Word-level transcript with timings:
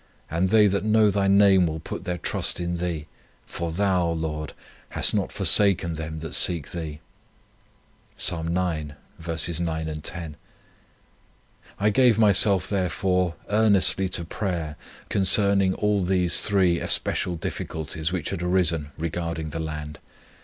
And 0.31 0.47
they 0.47 0.65
that 0.65 0.83
know 0.83 1.11
Thy 1.11 1.27
name 1.27 1.67
will 1.67 1.79
put 1.79 2.05
their 2.05 2.17
trust 2.17 2.59
in 2.59 2.77
Thee: 2.77 3.05
for 3.45 3.71
Thou, 3.71 4.07
Lord, 4.09 4.53
hast 4.89 5.13
not 5.13 5.31
forsaken 5.31 5.93
them 5.93 6.21
that 6.21 6.33
seek 6.33 6.71
Thee." 6.71 7.01
(Psalm 8.17 8.47
ix. 8.47 9.59
9, 9.59 9.99
10). 10.01 10.35
I 11.79 11.89
gave 11.91 12.17
myself, 12.17 12.67
therefore, 12.67 13.35
earnestly 13.51 14.09
to 14.09 14.25
prayer 14.25 14.75
concerning 15.09 15.75
all 15.75 16.03
these 16.03 16.41
three 16.41 16.79
especial 16.79 17.35
difficulties 17.35 18.11
which 18.11 18.31
had 18.31 18.41
arisen 18.41 18.89
regarding 18.97 19.49
the 19.51 19.59
land. 19.59 19.99